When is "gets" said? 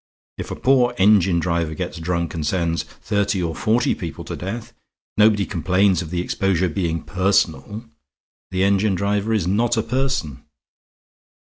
1.75-1.99